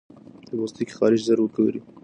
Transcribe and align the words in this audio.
د 0.47 0.49
پوستکي 0.59 0.93
خارښت 0.97 1.23
ژر 1.27 1.39
وګورئ. 1.41 1.79